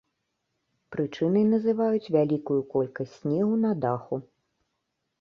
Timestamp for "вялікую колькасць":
2.17-3.15